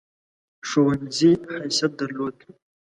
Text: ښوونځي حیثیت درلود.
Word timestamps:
ښوونځي 0.67 1.31
حیثیت 1.49 1.91
درلود. 1.99 2.37